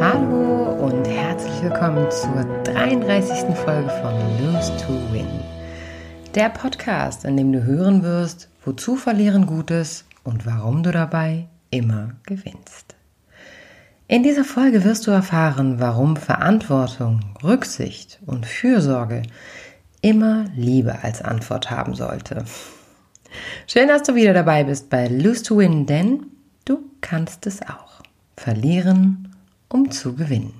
[0.00, 3.56] Hallo und herzlich willkommen zur 33.
[3.56, 5.26] Folge von Lose to Win.
[6.34, 12.10] Der Podcast, in dem du hören wirst, wozu verlieren Gutes und warum du dabei immer
[12.26, 12.94] gewinnst.
[14.06, 19.22] In dieser Folge wirst du erfahren, warum Verantwortung, Rücksicht und Fürsorge
[20.02, 22.44] immer Liebe als Antwort haben sollte.
[23.66, 26.26] Schön, dass du wieder dabei bist bei Lose to Win, denn
[26.66, 28.02] du kannst es auch.
[28.36, 29.34] Verlieren
[29.68, 30.52] um zu gewinnen.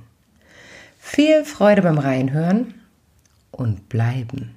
[0.98, 2.75] Viel Freude beim Reinhören
[3.51, 4.55] und bleiben.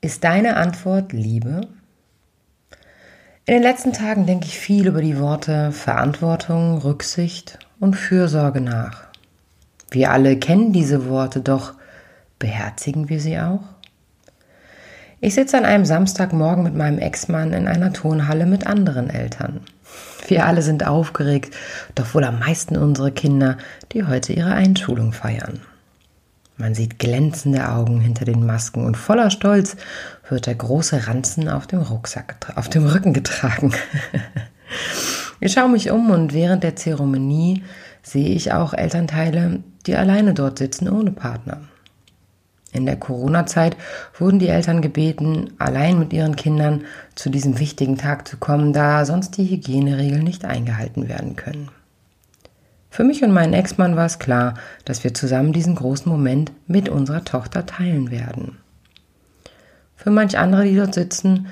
[0.00, 1.68] Ist deine Antwort Liebe?
[3.44, 9.04] In den letzten Tagen denke ich viel über die Worte Verantwortung, Rücksicht und Fürsorge nach.
[9.90, 11.74] Wir alle kennen diese Worte, doch
[12.40, 13.62] beherzigen wir sie auch?
[15.20, 19.60] Ich sitze an einem Samstagmorgen mit meinem Ex-Mann in einer Turnhalle mit anderen Eltern.
[20.26, 21.54] Wir alle sind aufgeregt,
[21.94, 23.58] doch wohl am meisten unsere Kinder,
[23.92, 25.60] die heute ihre Einschulung feiern.
[26.56, 29.76] Man sieht glänzende Augen hinter den Masken und voller Stolz
[30.28, 33.72] wird der große Ranzen auf dem Rucksack, auf dem Rücken getragen.
[35.40, 37.62] ich schaue mich um und während der Zeremonie
[38.02, 41.62] sehe ich auch Elternteile, die alleine dort sitzen ohne Partner.
[42.72, 43.76] In der Corona-Zeit
[44.18, 49.04] wurden die Eltern gebeten, allein mit ihren Kindern zu diesem wichtigen Tag zu kommen, da
[49.04, 51.70] sonst die Hygieneregeln nicht eingehalten werden können.
[52.90, 54.54] Für mich und meinen Ex-Mann war es klar,
[54.84, 58.58] dass wir zusammen diesen großen Moment mit unserer Tochter teilen werden.
[59.96, 61.48] Für manch andere, die dort sitzen,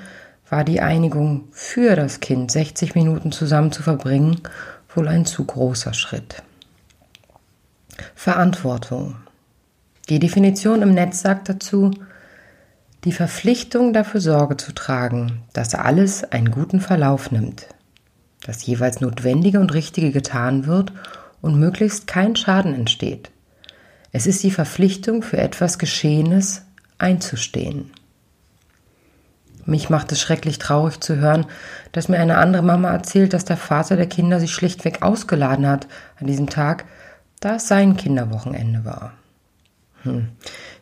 [0.49, 4.41] war die Einigung für das Kind 60 Minuten zusammen zu verbringen
[4.95, 6.41] wohl ein zu großer Schritt.
[8.15, 9.15] Verantwortung.
[10.09, 11.91] Die Definition im Netz sagt dazu,
[13.03, 17.67] die Verpflichtung dafür Sorge zu tragen, dass alles einen guten Verlauf nimmt,
[18.43, 20.93] dass jeweils Notwendige und Richtige getan wird
[21.41, 23.29] und möglichst kein Schaden entsteht.
[24.11, 26.63] Es ist die Verpflichtung, für etwas Geschehenes
[26.97, 27.91] einzustehen.
[29.65, 31.45] Mich macht es schrecklich traurig zu hören,
[31.91, 35.87] dass mir eine andere Mama erzählt, dass der Vater der Kinder sich schlichtweg ausgeladen hat
[36.19, 36.85] an diesem Tag,
[37.39, 39.13] da es sein Kinderwochenende war.
[40.03, 40.29] Hm.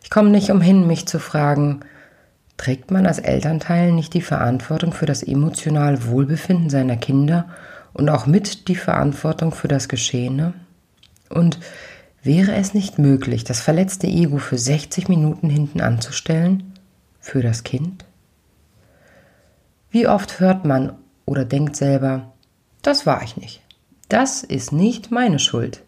[0.02, 1.80] Ich komme nicht umhin, mich zu fragen,
[2.56, 7.48] trägt man als Elternteil nicht die Verantwortung für das emotionale Wohlbefinden seiner Kinder
[7.94, 10.54] und auch mit die Verantwortung für das Geschehene?
[11.30, 11.58] Und
[12.22, 16.74] wäre es nicht möglich, das verletzte Ego für 60 Minuten hinten anzustellen?
[17.20, 18.04] Für das Kind?
[19.90, 20.92] Wie oft hört man
[21.24, 22.32] oder denkt selber,
[22.82, 23.62] das war ich nicht.
[24.08, 25.82] Das ist nicht meine Schuld.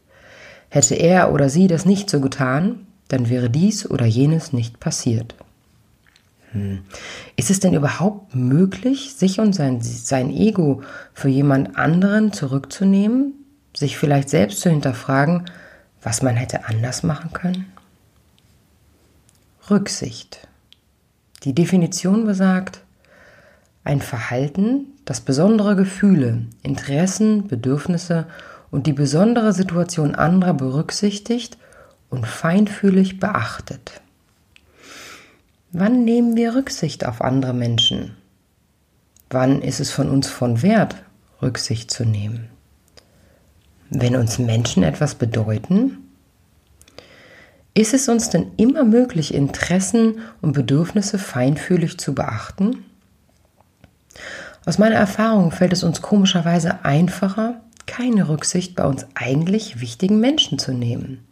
[0.68, 5.34] Hätte er oder sie das nicht so getan, dann wäre dies oder jenes nicht passiert.
[6.52, 6.80] Hm.
[7.36, 10.82] Ist es denn überhaupt möglich, sich und sein, sein Ego
[11.12, 13.34] für jemand anderen zurückzunehmen,
[13.74, 15.46] sich vielleicht selbst zu hinterfragen,
[16.02, 17.66] was man hätte anders machen können?
[19.70, 20.48] Rücksicht.
[21.44, 22.82] Die Definition besagt,
[23.82, 28.26] ein Verhalten, das besondere Gefühle, Interessen, Bedürfnisse
[28.70, 31.58] und die besondere Situation anderer berücksichtigt
[32.10, 34.00] und feinfühlig beachtet.
[35.72, 38.16] Wann nehmen wir Rücksicht auf andere Menschen?
[39.30, 40.96] Wann ist es von uns von Wert,
[41.40, 42.48] Rücksicht zu nehmen?
[43.88, 45.98] Wenn uns Menschen etwas bedeuten?
[47.74, 52.84] Ist es uns denn immer möglich, Interessen und Bedürfnisse feinfühlig zu beachten?
[54.66, 60.58] Aus meiner Erfahrung fällt es uns komischerweise einfacher, keine Rücksicht bei uns eigentlich wichtigen Menschen
[60.58, 61.24] zu nehmen.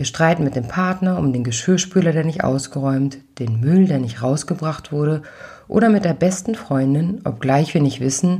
[0.00, 4.22] Wir streiten mit dem Partner um den Geschirrspüler, der nicht ausgeräumt, den Müll, der nicht
[4.22, 5.22] rausgebracht wurde,
[5.68, 8.38] oder mit der besten Freundin, obgleich wir nicht wissen,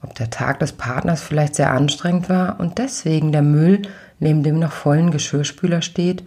[0.00, 3.82] ob der Tag des Partners vielleicht sehr anstrengend war und deswegen der Müll
[4.20, 6.24] neben dem noch vollen Geschirrspüler steht,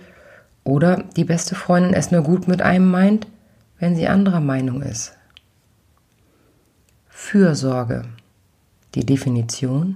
[0.64, 3.26] oder die beste Freundin es nur gut mit einem meint,
[3.80, 5.14] wenn sie anderer Meinung ist.
[7.08, 8.04] Fürsorge.
[8.94, 9.96] Die Definition.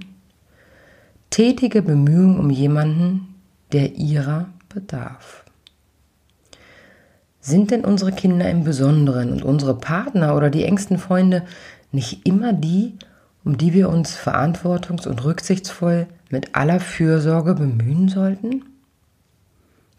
[1.30, 3.36] Tätige Bemühung um jemanden,
[3.70, 5.44] der ihrer bedarf.
[7.40, 11.42] Sind denn unsere Kinder im Besonderen und unsere Partner oder die engsten Freunde
[11.92, 12.94] nicht immer die,
[13.44, 18.64] um die wir uns verantwortungs- und rücksichtsvoll mit aller Fürsorge bemühen sollten?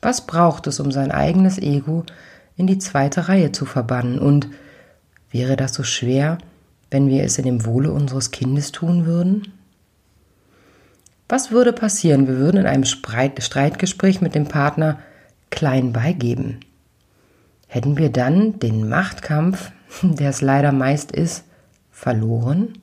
[0.01, 2.04] Was braucht es, um sein eigenes Ego
[2.57, 4.19] in die zweite Reihe zu verbannen?
[4.19, 4.50] Und
[5.31, 6.38] wäre das so schwer,
[6.92, 9.54] wenn wir es in dem Wohle unseres Kindes tun würden?
[11.27, 12.27] Was würde passieren?
[12.27, 15.00] Wir würden in einem Streitgespräch mit dem Partner
[15.50, 16.60] klein beigeben.
[17.68, 21.45] hätten wir dann den Machtkampf, der es leider meist ist,
[21.92, 22.77] verloren?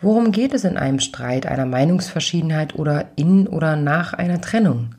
[0.00, 4.94] Worum geht es in einem Streit, einer Meinungsverschiedenheit oder in oder nach einer Trennung?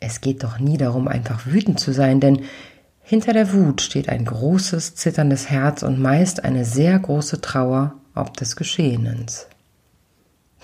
[0.00, 2.42] Es geht doch nie darum, einfach wütend zu sein, denn
[3.02, 8.36] hinter der Wut steht ein großes, zitterndes Herz und meist eine sehr große Trauer ob
[8.36, 9.46] des Geschehens.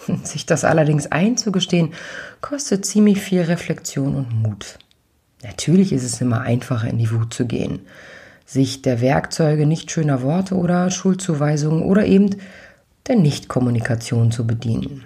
[0.24, 1.94] Sich das allerdings einzugestehen,
[2.40, 4.78] kostet ziemlich viel Reflexion und Mut.
[5.42, 7.80] Natürlich ist es immer einfacher, in die Wut zu gehen,
[8.44, 12.36] sich der Werkzeuge nicht schöner Worte oder Schuldzuweisungen oder eben
[13.06, 15.04] der Nichtkommunikation zu bedienen.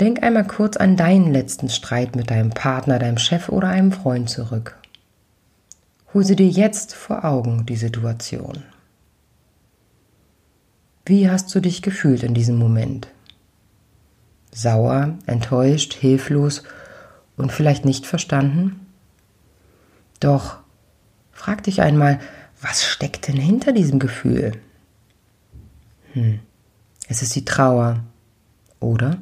[0.00, 4.30] Denk einmal kurz an deinen letzten Streit mit deinem Partner, deinem Chef oder einem Freund
[4.30, 4.76] zurück.
[6.14, 8.62] Hol sie dir jetzt vor Augen, die Situation.
[11.08, 13.08] Wie hast du dich gefühlt in diesem Moment?
[14.52, 16.64] Sauer, enttäuscht, hilflos
[17.38, 18.86] und vielleicht nicht verstanden?
[20.20, 20.58] Doch
[21.32, 22.20] frag dich einmal,
[22.60, 24.52] was steckt denn hinter diesem Gefühl?
[26.12, 26.40] Hm.
[27.08, 28.00] Es ist die Trauer,
[28.78, 29.16] oder?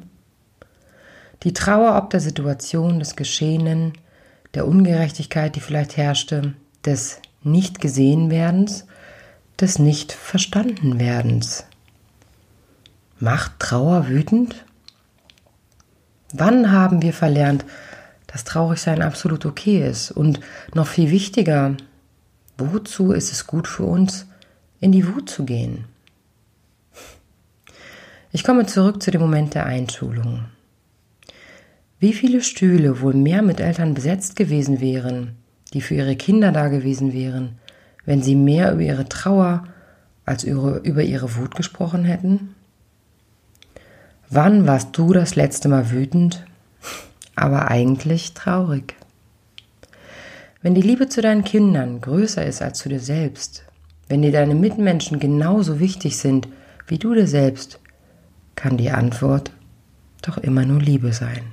[1.43, 3.93] Die Trauer ob der Situation, des Geschehenen,
[4.55, 8.87] der Ungerechtigkeit, die vielleicht herrschte, des Nicht-Gesehen-Werdens,
[9.57, 11.63] des Nicht-Verstanden-Werdens.
[13.19, 14.63] Macht Trauer wütend?
[16.33, 17.65] Wann haben wir verlernt,
[18.27, 20.11] dass Traurigsein absolut okay ist?
[20.11, 20.39] Und
[20.75, 21.75] noch viel wichtiger,
[22.59, 24.27] wozu ist es gut für uns,
[24.79, 25.85] in die Wut zu gehen?
[28.31, 30.45] Ich komme zurück zu dem Moment der Einschulung.
[31.99, 35.37] Wie viele Stühle wohl mehr mit Eltern besetzt gewesen wären,
[35.73, 37.57] die für ihre Kinder da gewesen wären,
[38.05, 39.63] wenn sie mehr über ihre Trauer
[40.23, 42.53] als über ihre Wut gesprochen hätten?
[44.29, 46.45] Wann warst du das letzte Mal wütend,
[47.35, 48.95] aber eigentlich traurig?
[50.61, 53.63] Wenn die Liebe zu deinen Kindern größer ist als zu dir selbst,
[54.09, 56.49] wenn dir deine Mitmenschen genauso wichtig sind
[56.87, 57.79] wie du dir selbst,
[58.55, 59.51] kann die Antwort
[60.21, 61.43] doch immer nur Liebe sein.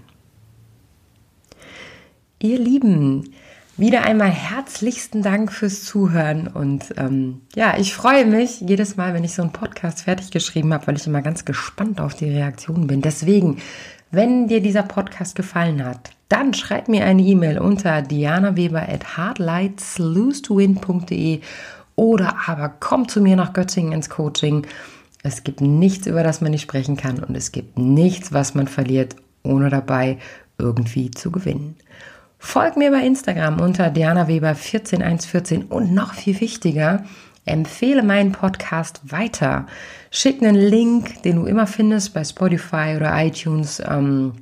[2.41, 3.35] Ihr Lieben,
[3.76, 9.25] wieder einmal herzlichsten Dank fürs Zuhören und ähm, ja, ich freue mich jedes Mal, wenn
[9.25, 12.87] ich so einen Podcast fertig geschrieben habe, weil ich immer ganz gespannt auf die Reaktionen
[12.87, 13.03] bin.
[13.03, 13.59] Deswegen,
[14.12, 20.43] wenn dir dieser Podcast gefallen hat, dann schreib mir eine E-Mail unter dianaweber at hardlightslose
[21.97, 24.67] oder aber komm zu mir nach Göttingen ins Coaching.
[25.25, 28.69] Es gibt nichts, über das man nicht sprechen kann und es gibt nichts, was man
[28.69, 30.19] verliert, ohne dabei
[30.59, 31.76] irgendwie zu gewinnen.
[32.44, 37.02] Folg mir bei Instagram unter Diana Weber 14114 und noch viel wichtiger,
[37.46, 39.67] empfehle meinen Podcast weiter.
[40.11, 43.82] Schick einen Link, den du immer findest bei Spotify oder iTunes.
[43.85, 44.35] Ähm,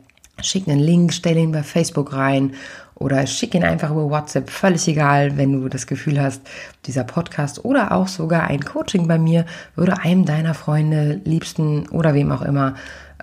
[0.42, 2.54] schick einen Link, stell ihn bei Facebook rein
[2.96, 4.50] oder schick ihn einfach über WhatsApp.
[4.50, 6.42] Völlig egal, wenn du das Gefühl hast,
[6.86, 9.46] dieser Podcast oder auch sogar ein Coaching bei mir
[9.76, 12.74] würde einem deiner Freunde, Liebsten oder wem auch immer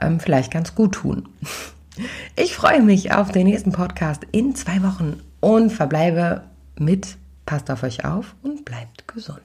[0.01, 1.27] ähm, vielleicht ganz gut tun.
[2.35, 6.43] Ich freue mich auf den nächsten Podcast in zwei Wochen und verbleibe
[6.77, 9.41] mit, passt auf euch auf und bleibt gesund.